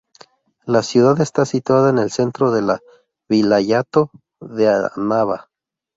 La 0.65 0.81
ciudad 0.81 1.21
está 1.21 1.45
situada 1.45 1.91
en 1.91 1.99
el 1.99 2.09
centro 2.09 2.49
de 2.49 2.63
la 2.63 2.79
vilayato 3.29 4.09
de 4.39 4.67
Annaba. 4.67 5.51